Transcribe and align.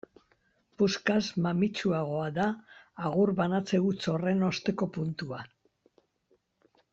Puskaz 0.81 1.21
mamitsuagoa 1.47 2.25
da 2.37 2.45
agur 3.09 3.33
banatze 3.43 3.83
huts 3.85 4.01
horren 4.15 4.41
osteko 4.49 4.89
puntua. 4.97 5.43